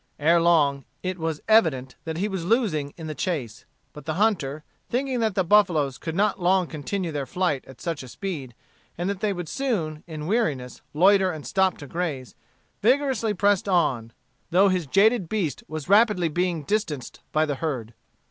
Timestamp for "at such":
7.67-8.01